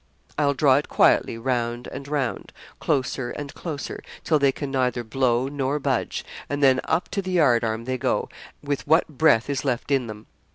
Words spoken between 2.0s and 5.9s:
round closer and closer till they can neither blow nor